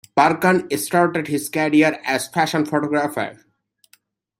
[0.17, 3.37] Barkan started his career as a fashion photographer.